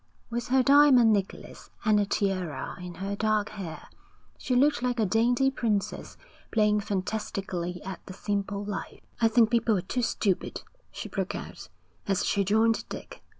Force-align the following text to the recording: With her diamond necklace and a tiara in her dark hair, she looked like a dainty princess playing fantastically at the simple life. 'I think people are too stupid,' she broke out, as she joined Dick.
With 0.31 0.47
her 0.47 0.63
diamond 0.63 1.13
necklace 1.13 1.69
and 1.85 1.99
a 1.99 2.07
tiara 2.07 2.75
in 2.81 2.95
her 2.95 3.15
dark 3.15 3.49
hair, 3.49 3.87
she 4.35 4.55
looked 4.55 4.81
like 4.81 4.99
a 4.99 5.05
dainty 5.05 5.51
princess 5.51 6.17
playing 6.51 6.79
fantastically 6.79 7.83
at 7.83 8.03
the 8.07 8.13
simple 8.15 8.65
life. 8.65 9.01
'I 9.21 9.27
think 9.27 9.51
people 9.51 9.77
are 9.77 9.81
too 9.81 10.01
stupid,' 10.01 10.63
she 10.91 11.07
broke 11.07 11.35
out, 11.35 11.69
as 12.07 12.25
she 12.25 12.43
joined 12.43 12.83
Dick. 12.89 13.21